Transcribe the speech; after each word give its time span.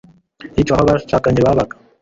yiciwe 0.55 0.75
aho 0.75 0.83
abashakanye 0.83 1.39
babaga 1.45 1.75